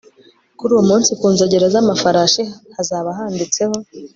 kuri 0.57 0.71
uwo 0.73 0.83
munsi 0.89 1.09
ku 1.19 1.25
nzogera 1.33 1.65
z 1.73 1.75
amafarashi 1.81 2.43
hazaba 2.75 3.09
handitseho 3.17 3.75